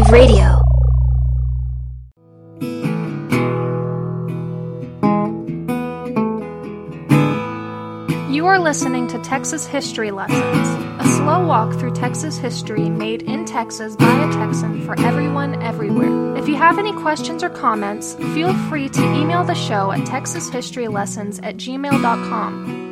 [0.00, 0.56] Alternative Radio.
[8.32, 10.68] You are listening to Texas History Lessons,
[11.00, 16.36] a slow walk through Texas history made in Texas by a Texan for everyone everywhere.
[16.36, 21.40] If you have any questions or comments, feel free to email the show at texashistorylessons
[21.42, 22.88] at gmail.com.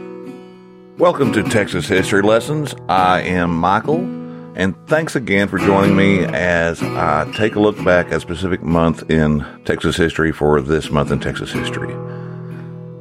[0.99, 2.75] Welcome to Texas History Lessons.
[2.89, 4.18] I am Michael,
[4.59, 8.61] and thanks again for joining me as I take a look back at a specific
[8.61, 11.93] month in Texas history for this month in Texas history.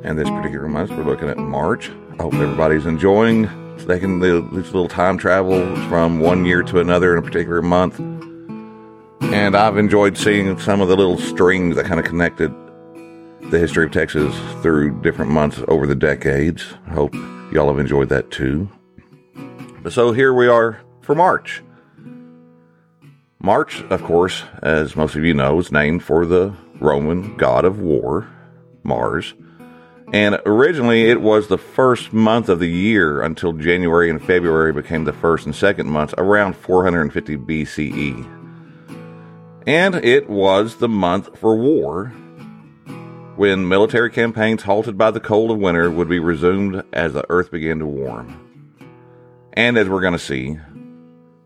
[0.04, 1.90] And this particular month, we're looking at March.
[2.20, 3.50] I hope everybody's enjoying
[3.88, 8.00] taking the, these little time travel from one year to another in a particular month.
[8.00, 12.54] And I've enjoyed seeing some of the little strings that kind of connected
[13.50, 16.76] the history of Texas through different months over the decades.
[16.86, 17.16] I hope
[17.52, 18.70] y'all have enjoyed that too.
[19.82, 21.64] But so here we are for March.
[23.40, 27.80] March, of course, as most of you know, is named for the Roman god of
[27.80, 28.28] war,
[28.84, 29.34] Mars.
[30.12, 35.06] And originally it was the first month of the year until January and February became
[35.06, 38.26] the first and second months around 450 BCE.
[39.66, 42.08] And it was the month for war
[43.38, 47.50] when military campaigns halted by the cold of winter would be resumed as the earth
[47.50, 48.44] began to warm.
[49.54, 50.60] And as we're going to see,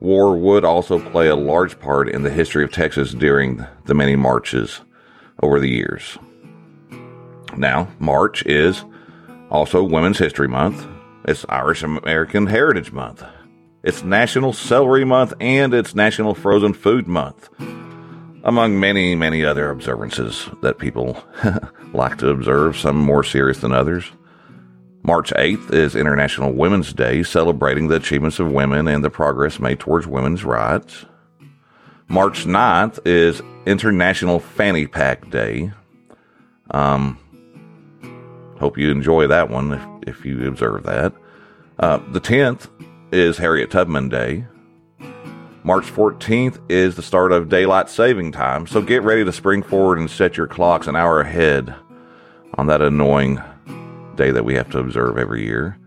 [0.01, 4.15] war would also play a large part in the history of Texas during the many
[4.15, 4.81] marches
[5.41, 6.17] over the years.
[7.55, 8.83] Now, March is
[9.49, 10.87] also Women's History Month.
[11.25, 13.23] It's Irish American Heritage Month.
[13.83, 17.49] It's National Celery Month and it's National Frozen Food Month,
[18.43, 21.23] among many, many other observances that people
[21.93, 24.11] like to observe, some more serious than others.
[25.03, 29.79] March 8th is International Women's Day, celebrating the achievements of women and the progress made
[29.79, 31.05] towards women's rights.
[32.07, 35.71] March 9th is International Fanny Pack Day.
[36.71, 37.17] Um,
[38.61, 41.13] Hope you enjoy that one if, if you observe that.
[41.79, 42.69] Uh, the 10th
[43.11, 44.45] is Harriet Tubman Day.
[45.63, 49.97] March 14th is the start of daylight saving time, so get ready to spring forward
[49.97, 51.73] and set your clocks an hour ahead
[52.53, 53.41] on that annoying
[54.21, 55.77] day that we have to observe every year.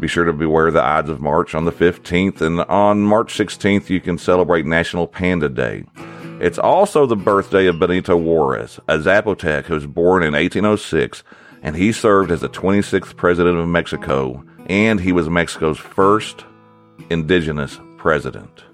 [0.00, 3.88] Be sure to beware the Ides of March on the 15th, and on March 16th,
[3.90, 5.84] you can celebrate National Panda Day.
[6.40, 11.22] It's also the birthday of Benito Juarez, a Zapotec who was born in 1806,
[11.62, 16.44] and he served as the 26th president of Mexico, and he was Mexico's first
[17.10, 18.64] indigenous president.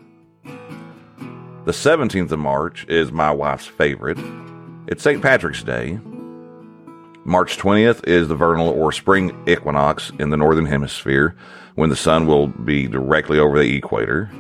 [1.65, 4.19] The 17th of March is my wife's favorite.
[4.89, 5.23] It's St.
[5.23, 6.01] Patrick's Day.
[7.25, 11.37] March 20th is the vernal or spring equinox in the northern hemisphere
[11.77, 14.31] when the sun will be directly over the equator.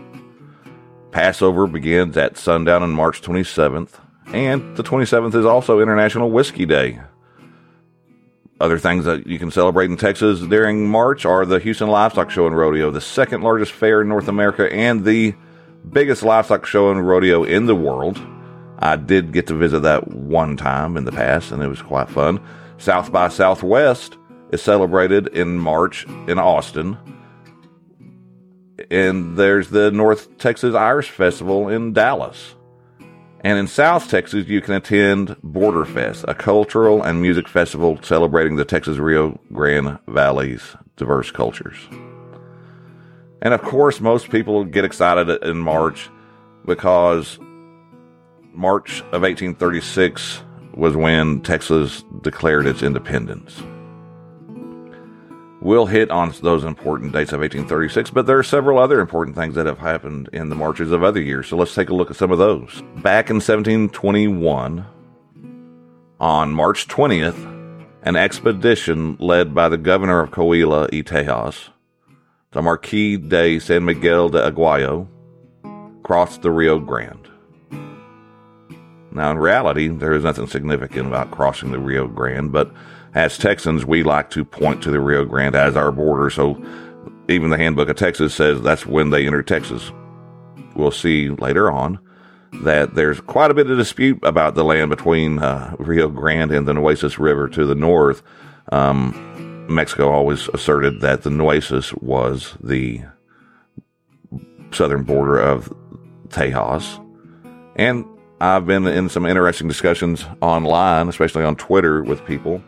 [1.12, 7.00] Passover begins at sundown on March 27th, and the 27th is also International Whiskey Day.
[8.60, 12.47] Other things that you can celebrate in Texas during March are the Houston Livestock Show
[12.47, 15.34] and Rodeo, the second largest fair in North America and the
[15.91, 18.20] biggest livestock show and rodeo in the world.
[18.78, 22.09] I did get to visit that one time in the past, and it was quite
[22.09, 22.41] fun.
[22.82, 24.19] South by Southwest
[24.50, 26.98] is celebrated in March in Austin
[28.91, 32.54] and there's the North Texas Irish Festival in Dallas.
[33.41, 38.56] And in South Texas, you can attend Border Fest, a cultural and music festival celebrating
[38.56, 41.76] the Texas Rio Grande Valley's diverse cultures.
[43.41, 46.09] And of course, most people get excited in March
[46.64, 47.38] because
[48.53, 50.43] March of 1836
[50.74, 53.62] was when Texas declared its independence.
[55.60, 59.54] We'll hit on those important dates of 1836, but there are several other important things
[59.54, 61.46] that have happened in the marches of other years.
[61.46, 62.82] So let's take a look at some of those.
[62.96, 64.84] Back in 1721,
[66.18, 67.48] on March 20th,
[68.02, 71.68] an expedition led by the governor of Coahuila y Tejas,
[72.50, 75.06] the Marquis de San Miguel de Aguayo,
[76.02, 77.31] crossed the Rio Grande.
[79.14, 82.73] Now, in reality, there is nothing significant about crossing the Rio Grande, but
[83.14, 86.31] as Texans, we like to point to the Rio Grande as our border.
[86.31, 86.62] So
[87.29, 89.93] even the Handbook of Texas says that's when they enter Texas.
[90.75, 91.99] We'll see later on
[92.62, 96.67] that there's quite a bit of dispute about the land between uh, Rio Grande and
[96.67, 98.23] the Nueces River to the north.
[98.70, 103.03] Um, Mexico always asserted that the Nueces was the
[104.73, 105.73] southern border of
[106.29, 106.99] Tejas.
[107.76, 108.05] And
[108.42, 112.60] I've been in some interesting discussions online, especially on Twitter, with people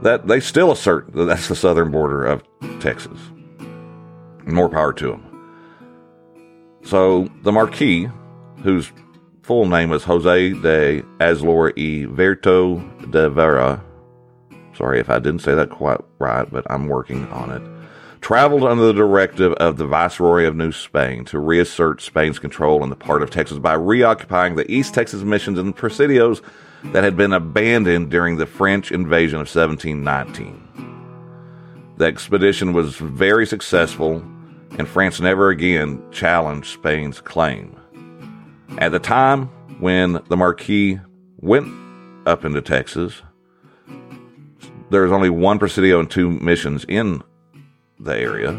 [0.00, 2.42] that they still assert that that's the southern border of
[2.80, 3.18] Texas.
[4.46, 6.80] More power to them.
[6.82, 8.08] So the Marquis
[8.62, 8.90] whose
[9.42, 12.80] full name is Jose de Azlor y Verto
[13.10, 13.84] de Vera.
[14.72, 17.77] Sorry if I didn't say that quite right, but I'm working on it.
[18.20, 22.90] Traveled under the directive of the Viceroy of New Spain to reassert Spain's control in
[22.90, 26.42] the part of Texas by reoccupying the East Texas missions and presidios
[26.84, 31.94] that had been abandoned during the French invasion of 1719.
[31.96, 34.22] The expedition was very successful,
[34.78, 37.76] and France never again challenged Spain's claim.
[38.78, 39.46] At the time
[39.80, 41.00] when the Marquis
[41.38, 41.72] went
[42.26, 43.22] up into Texas,
[44.90, 47.22] there was only one Presidio and two missions in
[47.98, 48.52] the area.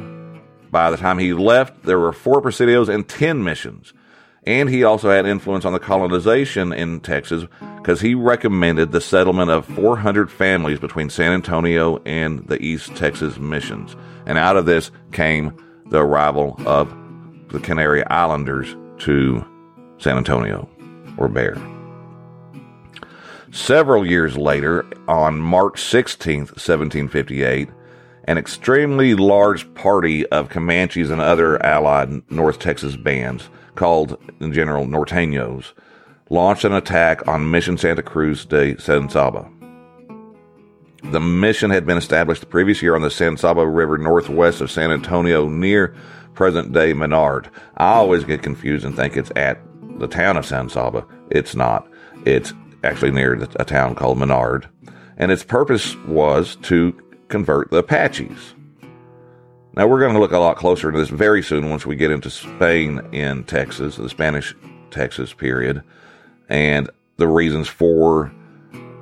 [0.72, 3.94] By the time he left, there were four Presidios and ten missions.
[4.44, 7.46] And he also had influence on the colonization in Texas
[7.78, 13.38] because he recommended the settlement of 400 families between San Antonio and the East Texas
[13.38, 13.96] missions.
[14.26, 15.56] And out of this came
[15.88, 16.94] the arrival of
[17.50, 19.46] the Canary Islanders to
[19.98, 20.70] San Antonio
[21.18, 21.76] or Béxar.
[23.52, 27.70] Several years later, on March 16th, 1758,
[28.30, 34.86] an extremely large party of Comanches and other allied North Texas bands, called in general
[34.86, 35.74] Norteños,
[36.30, 39.50] launched an attack on Mission Santa Cruz de San Saba.
[41.06, 44.70] The mission had been established the previous year on the San Saba River northwest of
[44.70, 45.96] San Antonio near
[46.36, 47.50] present day Menard.
[47.78, 49.60] I always get confused and think it's at
[49.98, 51.04] the town of San Saba.
[51.32, 51.88] It's not.
[52.26, 52.54] It's
[52.84, 54.70] actually near a town called Menard.
[55.18, 56.96] And its purpose was to
[57.30, 58.56] convert the Apaches.
[59.74, 62.12] Now, we're going to look a lot closer to this very soon once we get
[62.12, 64.56] into Spain in Texas, the Spanish
[64.92, 65.84] Texas period,
[66.50, 68.32] and the reasons for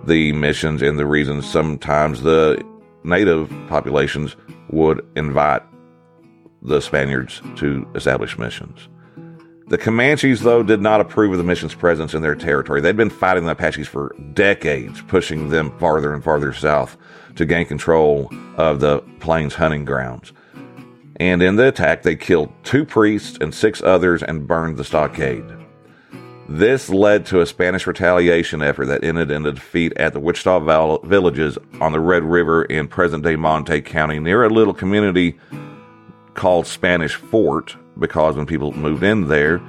[0.04, 2.64] the missions and the reasons sometimes the
[3.04, 4.36] native populations
[4.70, 5.64] would invite
[6.62, 8.90] the Spaniards to establish missions.
[9.70, 12.80] The Comanches, though, did not approve of the mission's presence in their territory.
[12.80, 16.96] They'd been fighting the Apaches for decades, pushing them farther and farther south
[17.36, 20.32] to gain control of the plains hunting grounds.
[21.18, 25.44] And in the attack, they killed two priests and six others and burned the stockade.
[26.48, 30.62] This led to a Spanish retaliation effort that ended in a defeat at the Wichita
[30.62, 35.38] Val- villages on the Red River in present day Montague County near a little community
[36.36, 39.62] called Spanish Fort because when people moved in there,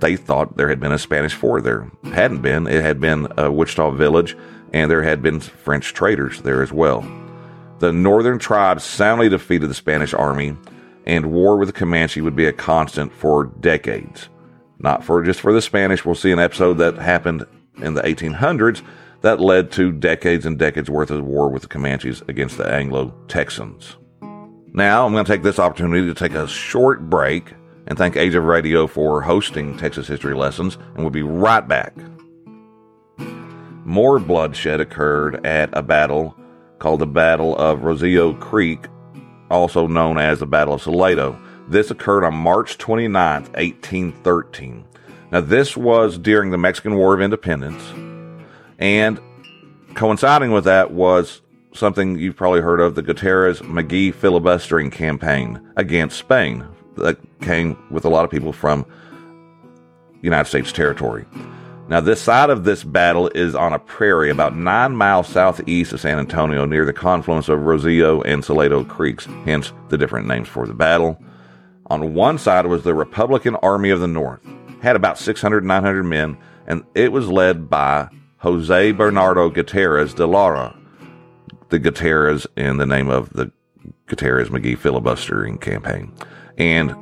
[0.00, 1.90] they thought there had been a Spanish fort there.
[2.04, 2.66] Hadn't been.
[2.66, 4.36] It had been a Wichita village,
[4.72, 7.00] and there had been French traders there as well.
[7.78, 10.56] The northern tribes soundly defeated the Spanish army,
[11.06, 14.28] and war with the Comanche would be a constant for decades.
[14.78, 16.04] Not for just for the Spanish.
[16.04, 17.46] We'll see an episode that happened
[17.76, 18.82] in the 1800s
[19.20, 23.14] that led to decades and decades worth of war with the Comanches against the Anglo
[23.28, 23.96] Texans.
[24.72, 27.54] Now, I'm going to take this opportunity to take a short break
[27.88, 31.92] and thank Age of Radio for hosting Texas History Lessons, and we'll be right back.
[33.84, 36.36] More bloodshed occurred at a battle
[36.78, 38.86] called the Battle of Rosillo Creek,
[39.50, 41.36] also known as the Battle of Salado.
[41.66, 44.84] This occurred on March 29, 1813.
[45.32, 47.82] Now, this was during the Mexican War of Independence,
[48.78, 49.18] and
[49.94, 51.40] coinciding with that was
[51.72, 58.04] something you've probably heard of the Gutierrez Magee filibustering campaign against Spain that came with
[58.04, 58.84] a lot of people from
[60.22, 61.24] United States territory.
[61.88, 66.00] Now, this side of this battle is on a prairie about nine miles southeast of
[66.00, 70.66] San Antonio near the confluence of Rosillo and Salado Creeks, hence the different names for
[70.66, 71.20] the battle.
[71.86, 74.40] On one side was the Republican Army of the North,
[74.82, 80.76] had about 600, 900 men, and it was led by Jose Bernardo Gutierrez de Lara,
[81.70, 83.50] the Gutierrez in the name of the
[84.06, 86.12] Gutierrez Magee filibustering campaign.
[86.58, 86.94] And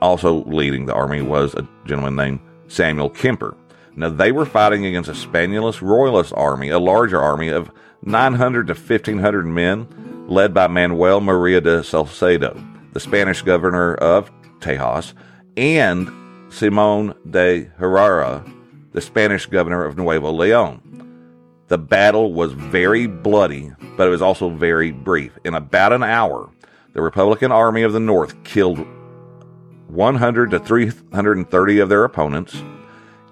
[0.00, 3.56] also leading the army was a gentleman named Samuel Kemper.
[3.96, 7.70] Now, they were fighting against a Spanish Royalist army, a larger army of
[8.02, 15.14] 900 to 1,500 men, led by Manuel Maria de Salcedo, the Spanish governor of Tejas,
[15.56, 16.10] and
[16.52, 18.44] Simon de Herrera,
[18.92, 20.80] the Spanish governor of Nuevo Leon.
[21.68, 25.38] The battle was very bloody, but it was also very brief.
[25.44, 26.50] In about an hour,
[26.92, 28.86] the Republican Army of the North killed
[29.88, 32.62] 100 to 330 of their opponents,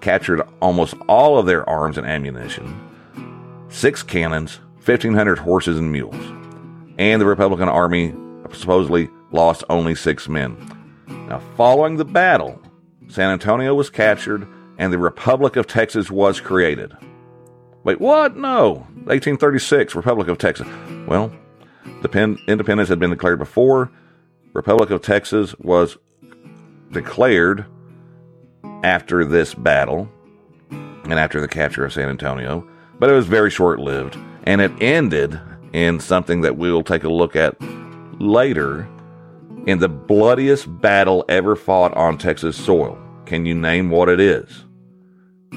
[0.01, 2.75] captured almost all of their arms and ammunition,
[3.69, 6.15] six cannons, 1,500 horses and mules,
[6.97, 8.15] and the Republican Army
[8.51, 10.57] supposedly lost only six men.
[11.07, 12.59] Now, following the battle,
[13.07, 14.47] San Antonio was captured
[14.79, 16.95] and the Republic of Texas was created.
[17.83, 18.37] Wait, what?
[18.37, 18.85] No.
[19.05, 20.67] 1836, Republic of Texas.
[21.07, 21.33] Well,
[22.01, 23.91] the pen, independence had been declared before.
[24.53, 25.97] Republic of Texas was
[26.91, 27.65] declared
[28.83, 30.09] after this battle
[30.69, 32.67] and after the capture of San Antonio,
[32.99, 34.17] but it was very short lived.
[34.43, 35.39] And it ended
[35.73, 37.55] in something that we'll take a look at
[38.21, 38.87] later
[39.65, 42.97] in the bloodiest battle ever fought on Texas soil.
[43.25, 44.65] Can you name what it is?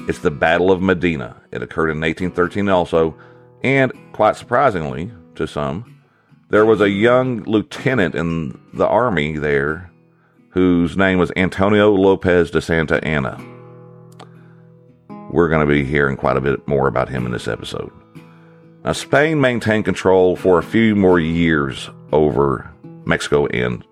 [0.07, 1.35] It's the Battle of Medina.
[1.51, 3.17] It occurred in 1813 also,
[3.63, 6.01] and quite surprisingly to some,
[6.49, 9.91] there was a young lieutenant in the army there
[10.51, 13.37] whose name was Antonio Lopez de Santa Anna.
[15.29, 17.91] We're going to be hearing quite a bit more about him in this episode.
[18.85, 22.71] Now, Spain maintained control for a few more years over
[23.05, 23.83] Mexico and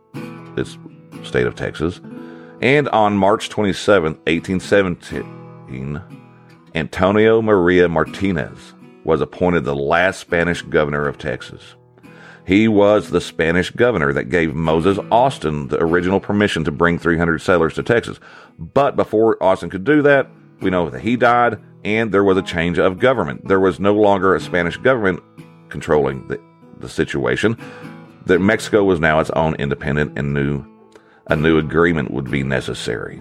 [0.58, 0.78] its
[1.24, 2.00] state of Texas.
[2.62, 5.45] And on March 27, 1817,
[6.74, 11.76] Antonio Maria Martinez was appointed the last Spanish governor of Texas.
[12.46, 17.40] He was the Spanish governor that gave Moses Austin the original permission to bring 300
[17.40, 18.20] settlers to Texas.
[18.60, 20.30] But before Austin could do that,
[20.62, 23.48] we know that he died and there was a change of government.
[23.48, 25.22] There was no longer a Spanish government
[25.70, 26.42] controlling the,
[26.80, 27.58] the situation.
[28.26, 30.66] That Mexico was now its own independent and new
[31.28, 33.20] a new agreement would be necessary.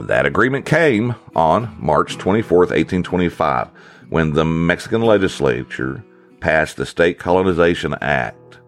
[0.00, 3.68] That agreement came on March 24th, 1825,
[4.08, 6.04] when the Mexican legislature
[6.40, 8.58] passed the State Colonization Act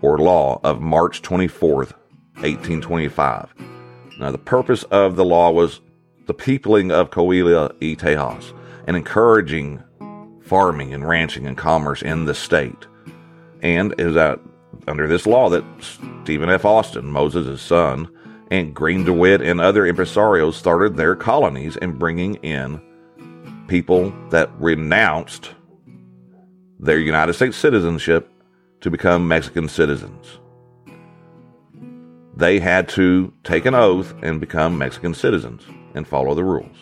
[0.00, 1.92] or law of March 24th,
[2.36, 3.54] 1825.
[4.18, 5.80] Now, the purpose of the law was
[6.26, 8.52] the peopling of Coahuila y Tejas
[8.86, 9.82] and encouraging
[10.42, 12.86] farming and ranching and commerce in the state.
[13.62, 14.40] And it was that
[14.88, 15.64] under this law that
[16.22, 16.64] Stephen F.
[16.64, 18.08] Austin, Moses' son,
[18.52, 22.82] and Green DeWitt and other impresarios started their colonies and bringing in
[23.66, 25.54] people that renounced
[26.78, 28.30] their United States citizenship
[28.82, 30.38] to become Mexican citizens.
[32.36, 35.62] They had to take an oath and become Mexican citizens
[35.94, 36.76] and follow the rules.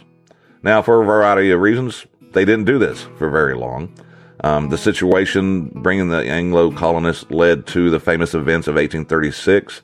[0.65, 3.95] Now, for a variety of reasons, they didn't do this for very long.
[4.43, 9.83] Um, the situation bringing the Anglo colonists led to the famous events of 1836.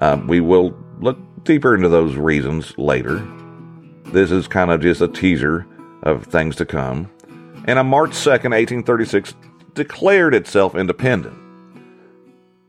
[0.00, 3.26] Uh, we will look deeper into those reasons later.
[4.06, 5.66] This is kind of just a teaser
[6.02, 7.10] of things to come.
[7.66, 9.34] And on March 2nd, 1836,
[9.74, 11.38] declared itself independent.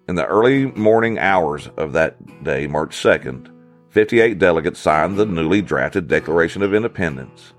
[0.07, 3.51] In the early morning hours of that day, March 2nd,
[3.89, 7.53] 58 delegates signed the newly drafted Declaration of Independence.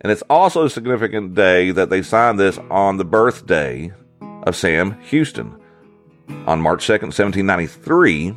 [0.00, 3.92] And it's also a significant day that they signed this on the birthday
[4.42, 5.58] of Sam Houston.
[6.46, 8.36] On March 2nd, 1793,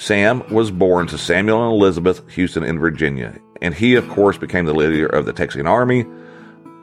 [0.00, 3.38] Sam was born to Samuel and Elizabeth Houston in Virginia.
[3.60, 6.06] And he, of course, became the leader of the Texian army.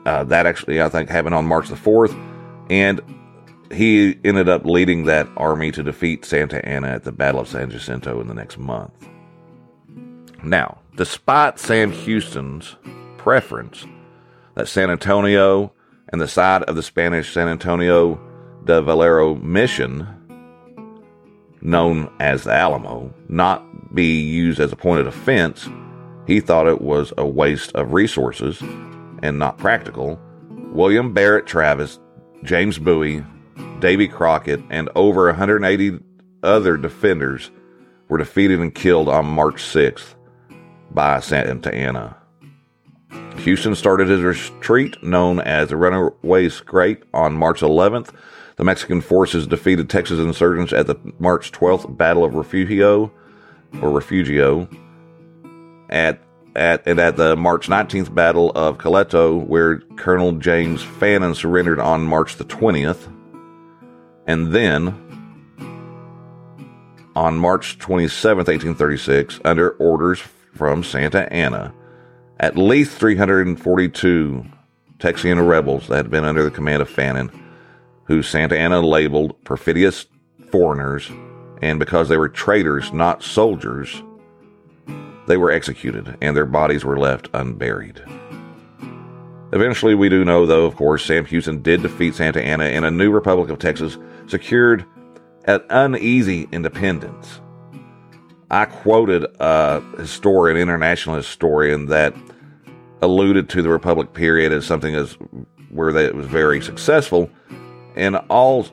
[0.06, 2.16] Uh, that actually, I think, happened on March the 4th.
[2.70, 3.00] And
[3.72, 7.70] he ended up leading that army to defeat Santa Anna at the Battle of San
[7.70, 9.08] Jacinto in the next month.
[10.44, 12.76] Now, despite Sam Houston's
[13.16, 13.84] preference
[14.54, 15.72] that San Antonio
[16.10, 18.20] and the side of the Spanish San Antonio
[18.64, 20.17] de Valero mission,
[21.60, 25.68] known as the Alamo, not be used as a point of defense,
[26.26, 28.60] he thought it was a waste of resources
[29.22, 30.20] and not practical.
[30.72, 31.98] William Barrett Travis,
[32.44, 33.24] James Bowie,
[33.80, 35.98] Davy Crockett, and over 180
[36.42, 37.50] other defenders
[38.08, 40.14] were defeated and killed on March 6th
[40.90, 42.16] by Santa Anna.
[43.40, 48.12] Houston started his retreat, known as the Runaway Scrape, on March 11th.
[48.56, 53.12] The Mexican forces defeated Texas insurgents at the March 12th Battle of Refugio,
[53.80, 54.68] or Refugio,
[55.88, 56.20] at
[56.56, 62.04] at and at the March 19th Battle of Coleto, where Colonel James Fannin surrendered on
[62.04, 63.06] March the 20th,
[64.26, 64.88] and then
[67.14, 70.20] on March 27th, 1836, under orders
[70.54, 71.72] from Santa Anna,
[72.40, 74.46] at least 342
[74.98, 77.30] Texian rebels that had been under the command of Fannin,
[78.04, 80.06] who Santa Anna labeled perfidious
[80.50, 81.10] foreigners,
[81.62, 84.02] and because they were traitors, not soldiers,
[85.26, 88.02] they were executed and their bodies were left unburied.
[89.52, 92.90] Eventually, we do know, though, of course, Sam Houston did defeat Santa Anna, and a
[92.90, 94.84] new Republic of Texas secured
[95.44, 97.40] an uneasy independence.
[98.50, 102.14] I quoted a historian, international historian, that
[103.02, 105.16] alluded to the Republic period as something as
[105.70, 107.30] where they, it was very successful.
[107.94, 108.66] In all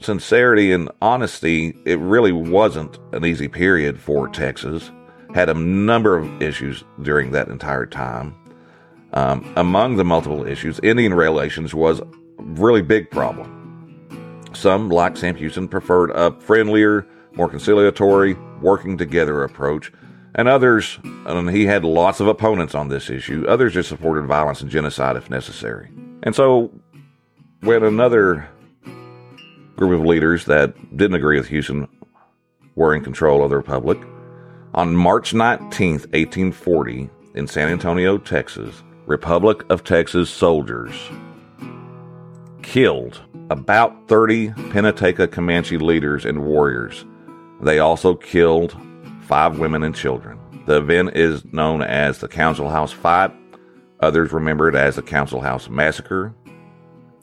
[0.00, 4.90] sincerity and honesty, it really wasn't an easy period for Texas.
[5.34, 8.34] Had a number of issues during that entire time.
[9.12, 12.06] Um, among the multiple issues, Indian relations was a
[12.38, 13.58] really big problem.
[14.54, 19.92] Some, like Sam Houston, preferred a friendlier, more conciliatory, working together approach.
[20.34, 24.62] And others, and he had lots of opponents on this issue, others just supported violence
[24.62, 25.90] and genocide if necessary.
[26.22, 26.70] And so,
[27.60, 28.48] when another
[29.76, 31.86] group of leaders that didn't agree with Houston
[32.74, 33.98] were in control of the Republic,
[34.74, 40.94] on March 19th, 1840, in San Antonio, Texas, Republic of Texas soldiers
[42.62, 43.20] killed
[43.50, 47.04] about 30 Penateka Comanche leaders and warriors.
[47.62, 48.76] They also killed
[49.22, 50.38] five women and children.
[50.66, 53.32] The event is known as the Council House Fight.
[54.00, 56.34] Others remember it as the Council House Massacre.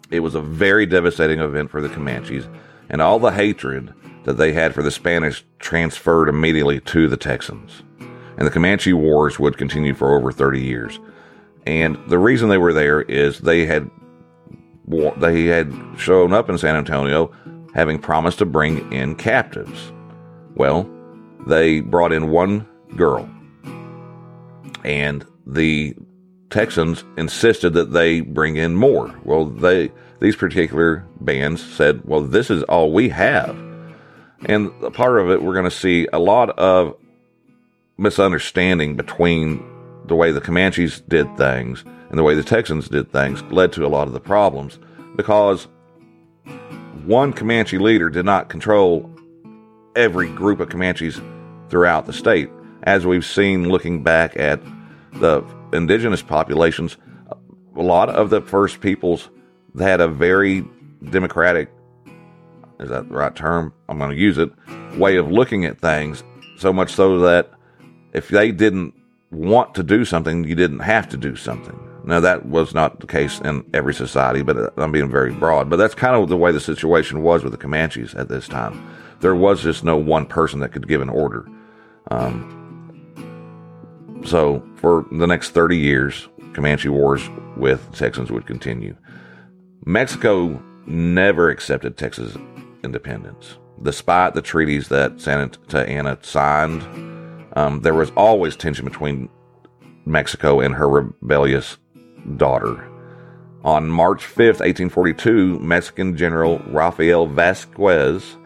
[0.10, 2.48] It was a very devastating event for the Comanches,
[2.90, 3.94] and all the hatred
[4.24, 7.84] that they had for the Spanish transferred immediately to the Texans.
[8.38, 11.00] And the Comanche Wars would continue for over 30 years.
[11.66, 13.90] And the reason they were there is they had
[15.18, 17.32] they had shown up in San Antonio
[17.76, 19.92] having promised to bring in captives.
[20.60, 20.90] Well,
[21.48, 23.30] they brought in one girl.
[24.84, 25.96] And the
[26.50, 29.18] Texans insisted that they bring in more.
[29.24, 29.90] Well, they
[30.20, 33.58] these particular bands said, "Well, this is all we have."
[34.48, 36.94] And part of it we're going to see a lot of
[37.98, 39.64] misunderstanding between
[40.08, 43.86] the way the Comanches did things and the way the Texans did things led to
[43.86, 44.78] a lot of the problems
[45.16, 45.70] because
[47.06, 49.10] one Comanche leader did not control
[49.96, 51.22] every group of Comanches
[51.70, 52.50] throughout the state.
[52.84, 54.62] As we've seen looking back at
[55.14, 55.44] the
[55.74, 56.98] indigenous populations,
[57.76, 59.30] a lot of the first peoples
[59.78, 60.66] had a very
[61.10, 61.70] democratic,
[62.80, 63.74] is that the right term?
[63.88, 64.52] I'm going to use it,
[64.98, 66.24] way of looking at things,
[66.58, 67.52] so much so that
[68.14, 68.94] if they didn't
[69.32, 71.78] want to do something, you didn't have to do something.
[72.06, 75.70] Now, that was not the case in every society, but I'm being very broad.
[75.70, 78.90] But that's kind of the way the situation was with the Comanches at this time.
[79.20, 81.48] There was just no one person that could give an order.
[82.12, 82.56] Um,
[84.26, 88.96] so, for the next 30 years, Comanche wars with Texans would continue.
[89.86, 92.38] Mexico never accepted Texas
[92.84, 93.58] independence.
[93.82, 96.84] Despite the treaties that Santa Anna signed,
[97.56, 99.30] um, there was always tension between
[100.06, 101.78] Mexico and her rebellious
[102.38, 102.86] daughter.
[103.64, 108.38] On March 5th, 1842, Mexican General Rafael Vasquez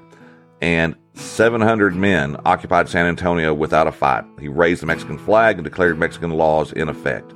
[0.63, 4.23] and 700 men occupied San Antonio without a fight.
[4.39, 7.33] He raised the Mexican flag and declared Mexican laws in effect.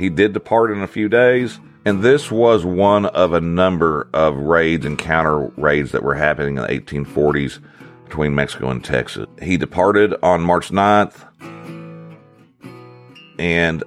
[0.00, 4.34] He did depart in a few days, and this was one of a number of
[4.34, 7.60] raids and counter raids that were happening in the 1840s
[8.02, 9.28] between Mexico and Texas.
[9.40, 11.24] He departed on March 9th,
[13.38, 13.84] and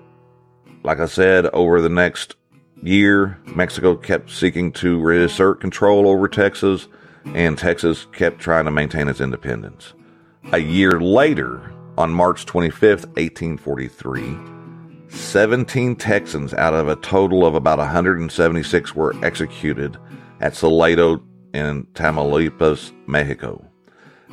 [0.83, 2.37] like I said, over the next
[2.81, 6.87] year, Mexico kept seeking to reassert control over Texas
[7.35, 9.93] and Texas kept trying to maintain its independence.
[10.51, 14.35] A year later, on March 25th, 1843,
[15.09, 19.97] 17 Texans out of a total of about 176 were executed
[20.39, 21.21] at Salado
[21.53, 23.65] in Tamaulipas, Mexico.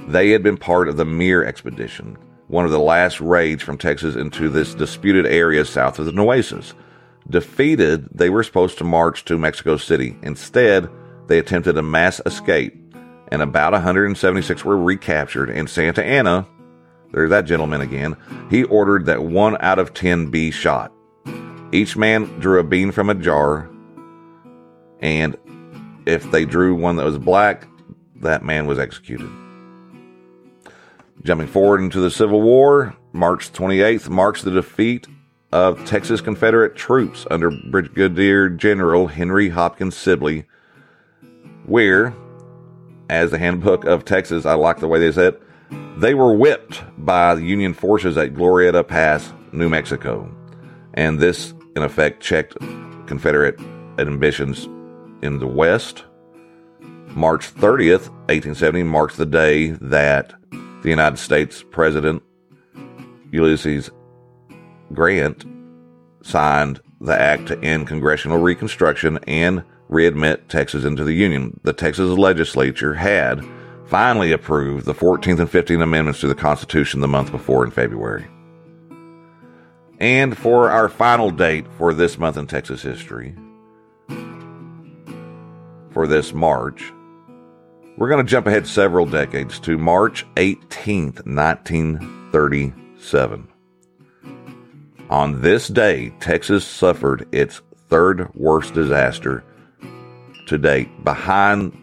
[0.09, 2.17] They had been part of the Mier expedition,
[2.49, 6.75] one of the last raids from Texas into this disputed area south of the Nueces.
[7.29, 10.17] Defeated, they were supposed to march to Mexico City.
[10.23, 10.89] Instead,
[11.27, 12.86] they attempted a mass escape,
[13.29, 15.51] and about 176 were recaptured.
[15.51, 16.47] In Santa Anna,
[17.13, 18.17] there's that gentleman again,
[18.51, 20.93] he ordered that one out of 10 be shot.
[21.73, 23.69] Each man drew a bean from a jar,
[25.01, 25.37] and
[26.07, 27.67] if they drew one that was black,
[28.17, 29.31] that man was executed.
[31.23, 35.09] Jumping forward into the Civil War, March 28th marks the defeat
[35.51, 40.47] of Texas Confederate troops under Brigadier General Henry Hopkins Sibley
[41.67, 42.15] where,
[43.09, 45.37] as the handbook of Texas, I like the way they said,
[45.99, 50.31] they were whipped by the Union forces at Glorieta Pass, New Mexico.
[50.95, 52.57] And this, in effect, checked
[53.07, 53.59] Confederate
[53.99, 54.65] ambitions
[55.23, 56.05] in the West.
[57.09, 60.35] March 30th, 1870, marks the day that
[60.83, 62.23] the United States President
[63.33, 63.91] Ulysses
[64.93, 65.45] Grant
[66.23, 71.59] signed the act to end congressional reconstruction and readmit Texas into the Union.
[71.63, 73.43] The Texas legislature had
[73.87, 78.27] finally approved the 14th and 15th Amendments to the Constitution the month before in February.
[79.99, 83.35] And for our final date for this month in Texas history,
[85.91, 86.93] for this March,
[87.97, 93.49] we're going to jump ahead several decades to March 18th, 1937.
[95.09, 99.43] On this day, Texas suffered its third worst disaster
[100.47, 101.77] to date behind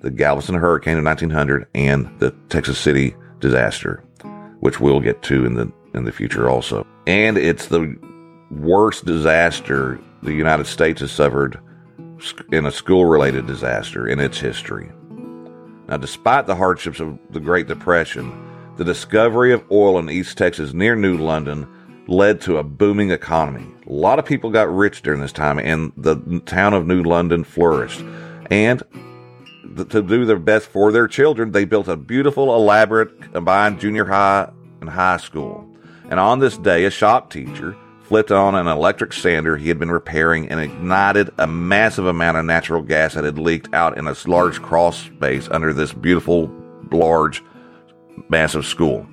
[0.00, 4.02] the Galveston hurricane of 1900 and the Texas City disaster.
[4.60, 6.86] which we'll get to in the in the future also.
[7.06, 7.96] And it's the
[8.50, 11.58] worst disaster the United States has suffered
[12.50, 14.90] in a school related disaster in its history.
[15.88, 18.32] Now, despite the hardships of the Great Depression,
[18.76, 21.68] the discovery of oil in East Texas near New London
[22.08, 23.66] led to a booming economy.
[23.86, 27.44] A lot of people got rich during this time, and the town of New London
[27.44, 28.04] flourished.
[28.50, 28.82] And
[29.76, 34.50] to do their best for their children, they built a beautiful, elaborate combined junior high
[34.80, 35.68] and high school.
[36.08, 39.90] And on this day, a shop teacher flipped on an electric sander he had been
[39.90, 44.14] repairing and ignited a massive amount of natural gas that had leaked out in a
[44.26, 46.50] large crawl space under this beautiful,
[46.92, 47.42] large,
[48.28, 49.06] massive school.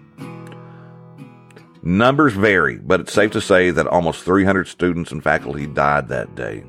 [1.86, 6.34] Numbers vary, but it's safe to say that almost 300 students and faculty died that
[6.34, 6.64] day.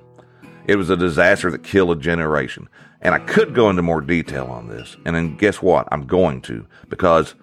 [0.66, 2.68] It was a disaster that killed a generation.
[3.00, 4.96] And I could go into more detail on this.
[5.04, 5.86] And then guess what?
[5.92, 7.34] I'm going to, because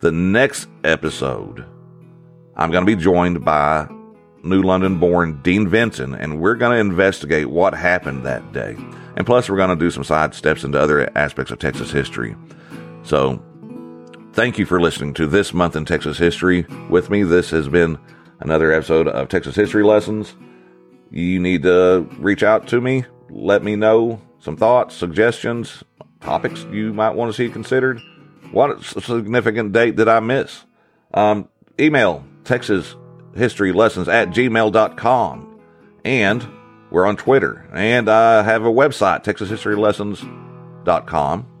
[0.00, 1.64] the next episode,
[2.56, 3.86] I'm going to be joined by
[4.42, 8.74] New London born Dean Vinson, and we're going to investigate what happened that day.
[9.16, 12.34] And plus, we're going to do some side steps into other aspects of Texas history.
[13.04, 13.40] So,
[14.32, 17.22] thank you for listening to This Month in Texas History with me.
[17.22, 17.98] This has been
[18.40, 20.34] another episode of Texas History Lessons.
[21.10, 25.84] You need to reach out to me, let me know some thoughts, suggestions,
[26.20, 28.00] topics you might want to see considered.
[28.50, 30.64] What significant date did I miss?
[31.14, 32.96] Um, email Texas
[33.34, 35.60] History Lessons at gmail.com.
[36.04, 36.46] And
[36.90, 37.66] we're on Twitter.
[37.72, 41.51] And I have a website, texashistorylessons.com.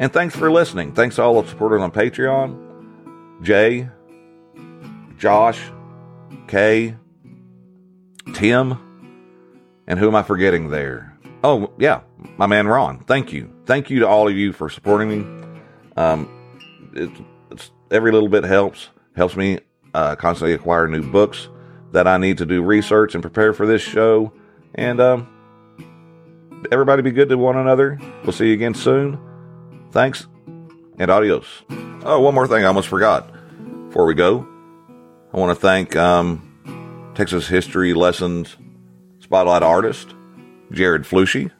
[0.00, 0.94] And thanks for listening.
[0.94, 3.42] Thanks to all the supporters on Patreon.
[3.42, 3.86] Jay,
[5.18, 5.60] Josh,
[6.48, 6.96] Kay,
[8.32, 8.78] Tim,
[9.86, 11.18] and who am I forgetting there?
[11.44, 12.00] Oh, yeah,
[12.38, 13.04] my man Ron.
[13.04, 13.52] Thank you.
[13.66, 15.48] Thank you to all of you for supporting me.
[15.98, 17.10] Um, it,
[17.50, 18.88] it's, every little bit helps.
[19.16, 19.60] Helps me
[19.92, 21.50] uh, constantly acquire new books
[21.92, 24.32] that I need to do research and prepare for this show.
[24.74, 25.28] And um,
[26.72, 28.00] everybody be good to one another.
[28.22, 29.26] We'll see you again soon.
[29.92, 30.26] Thanks
[30.98, 31.46] and adios.
[32.04, 33.30] Oh, one more thing I almost forgot
[33.88, 34.46] before we go.
[35.32, 38.56] I want to thank um, Texas History Lessons
[39.20, 40.14] Spotlight artist,
[40.72, 41.50] Jared Flushy,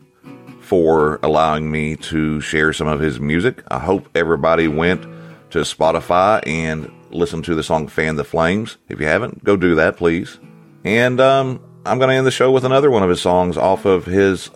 [0.61, 3.63] for allowing me to share some of his music.
[3.69, 5.03] I hope everybody went
[5.51, 8.77] to Spotify and listened to the song Fan the Flames.
[8.89, 10.39] If you haven't, go do that, please.
[10.85, 13.85] And um, I'm going to end the show with another one of his songs off
[13.85, 14.51] of his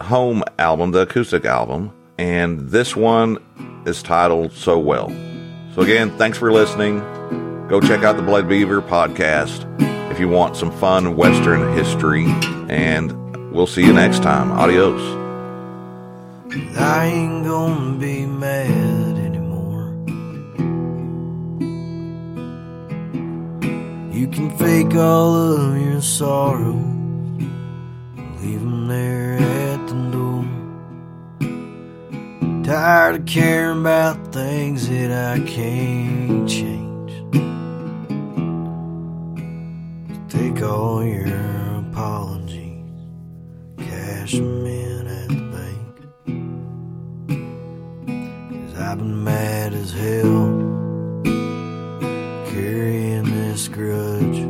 [0.00, 1.92] home album, the acoustic album.
[2.18, 3.38] And this one
[3.84, 5.10] is titled So Well.
[5.74, 7.00] So, again, thanks for listening.
[7.68, 9.64] Go check out the Blood Beaver podcast
[10.10, 12.24] if you want some fun Western history.
[12.70, 14.50] And we'll see you next time.
[14.52, 15.00] Adios.
[16.78, 19.92] I ain't gonna be mad anymore.
[24.14, 26.00] You can fake all of your
[32.86, 37.10] Tired of caring about things that I can't change.
[40.28, 41.26] Take all your
[41.80, 42.84] apologies,
[43.76, 45.96] cash them in at the bank.
[48.68, 50.46] Cause I've been mad as hell,
[52.52, 54.46] carrying this grudge.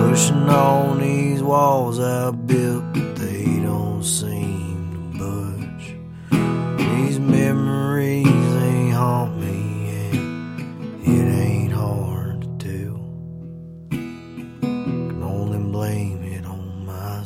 [0.00, 2.87] Pushing on these walls I built,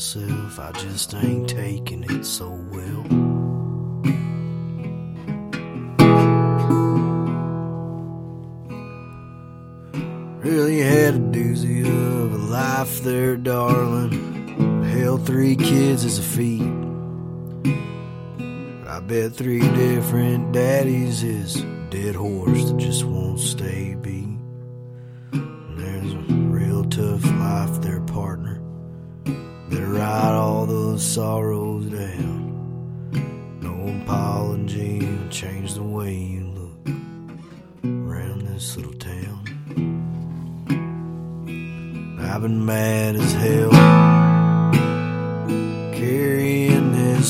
[0.03, 0.59] myself.
[0.59, 3.03] I just ain't taking it so well.
[10.41, 14.83] Really had a doozy of a life there, darling.
[14.83, 16.63] Hell, three kids is a feat.
[18.89, 23.95] I bet three different daddies is dead horse that just won't stay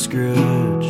[0.06, 0.86] grudge,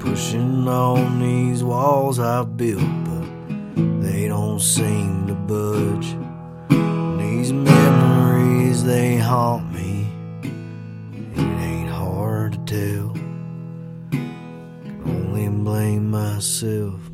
[0.00, 3.24] pushing on these walls I've built, but
[4.02, 6.16] they don't seem to budge.
[7.18, 10.06] These memories they haunt me.
[10.42, 13.14] It ain't hard to tell.
[14.10, 17.09] Can only blame myself,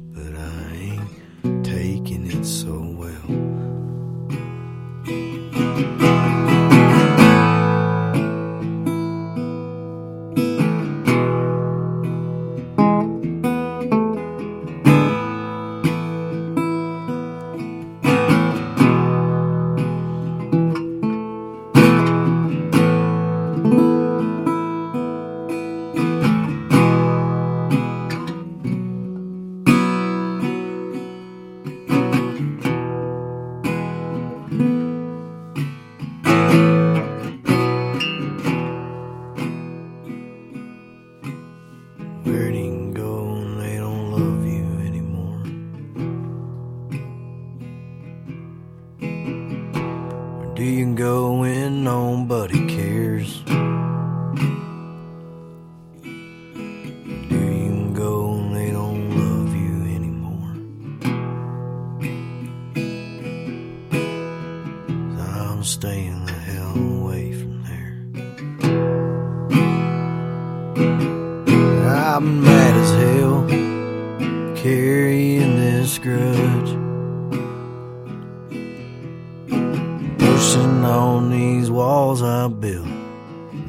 [80.88, 82.86] on these walls I built,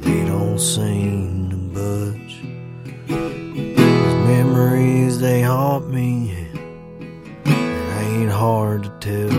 [0.02, 2.42] they don't seem to budge.
[3.08, 6.32] These memories, they haunt me,
[7.46, 9.30] and it ain't hard to tell.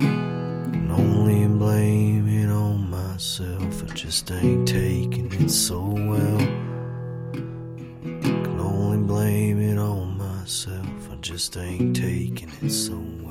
[0.00, 6.62] Can only blame it on myself, I just ain't taking it so well
[8.02, 11.10] can only blame it on myself.
[11.10, 13.21] I just ain't taking it so well.